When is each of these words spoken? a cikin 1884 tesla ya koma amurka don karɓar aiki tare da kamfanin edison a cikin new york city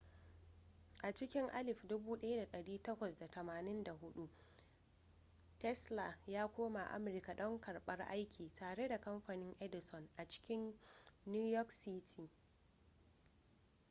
a 1.01 1.11
cikin 1.13 1.45
1884 1.47 4.27
tesla 5.59 6.17
ya 6.27 6.47
koma 6.47 6.83
amurka 6.91 7.33
don 7.35 7.61
karɓar 7.61 8.01
aiki 8.01 8.53
tare 8.53 8.87
da 8.87 8.99
kamfanin 9.01 9.55
edison 9.59 10.09
a 10.17 10.27
cikin 10.27 10.73
new 11.25 11.47
york 11.47 11.69
city 11.69 12.29